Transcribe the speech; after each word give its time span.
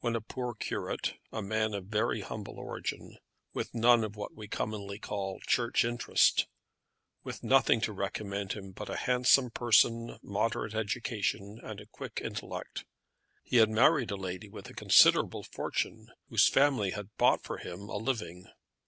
When 0.00 0.16
a 0.16 0.20
poor 0.20 0.54
curate, 0.56 1.14
a 1.30 1.40
man 1.42 1.74
of 1.74 1.84
very 1.84 2.22
humble 2.22 2.58
origin, 2.58 3.18
with 3.54 3.72
none 3.72 4.02
of 4.02 4.16
what 4.16 4.34
we 4.34 4.48
commonly 4.48 4.98
call 4.98 5.38
Church 5.46 5.84
interest, 5.84 6.48
with 7.22 7.44
nothing 7.44 7.80
to 7.82 7.92
recommend 7.92 8.54
him 8.54 8.72
but 8.72 8.90
a 8.90 8.96
handsome 8.96 9.48
person, 9.52 10.18
moderate 10.24 10.74
education, 10.74 11.60
and 11.62 11.78
a 11.78 11.86
quick 11.86 12.20
intellect, 12.20 12.84
he 13.44 13.58
had 13.58 13.70
married 13.70 14.10
a 14.10 14.16
lady 14.16 14.48
with 14.48 14.68
a 14.68 14.74
considerable 14.74 15.44
fortune, 15.44 16.08
whose 16.28 16.48
family 16.48 16.90
had 16.90 17.16
bought 17.16 17.44
for 17.44 17.58
him 17.58 17.82
a 17.88 17.96
living. 17.96 18.48